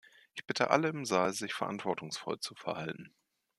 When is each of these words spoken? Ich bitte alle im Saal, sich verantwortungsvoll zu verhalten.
Ich 0.33 0.47
bitte 0.47 0.71
alle 0.71 0.87
im 0.89 1.05
Saal, 1.05 1.31
sich 1.31 1.53
verantwortungsvoll 1.53 2.39
zu 2.39 2.55
verhalten. 2.55 3.13